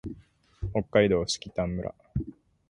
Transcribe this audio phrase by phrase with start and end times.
[0.73, 1.93] 北海道色丹村